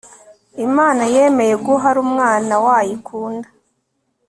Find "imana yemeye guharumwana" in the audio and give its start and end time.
0.67-2.53